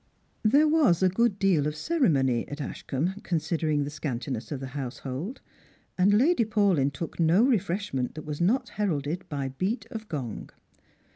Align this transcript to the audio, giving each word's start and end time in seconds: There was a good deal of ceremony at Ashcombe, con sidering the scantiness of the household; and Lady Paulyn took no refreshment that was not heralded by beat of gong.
There 0.41 0.67
was 0.67 1.03
a 1.03 1.09
good 1.09 1.37
deal 1.37 1.67
of 1.67 1.75
ceremony 1.75 2.47
at 2.47 2.59
Ashcombe, 2.59 3.21
con 3.23 3.37
sidering 3.37 3.83
the 3.83 3.91
scantiness 3.91 4.51
of 4.51 4.59
the 4.59 4.69
household; 4.73 5.41
and 5.95 6.11
Lady 6.11 6.43
Paulyn 6.43 6.91
took 6.91 7.19
no 7.19 7.43
refreshment 7.43 8.15
that 8.15 8.25
was 8.25 8.41
not 8.41 8.69
heralded 8.69 9.29
by 9.29 9.49
beat 9.49 9.85
of 9.91 10.09
gong. 10.09 10.49